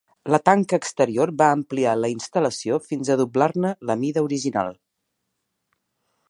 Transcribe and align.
La 0.35 0.37
tanca 0.49 0.77
exterior 0.83 1.31
va 1.41 1.49
ampliar 1.57 1.93
la 2.05 2.09
instal·lació 2.13 2.79
fins 2.87 3.11
a 3.11 3.19
doblar-ne 3.21 3.75
la 3.91 3.97
mida 4.05 4.25
original. 4.31 4.75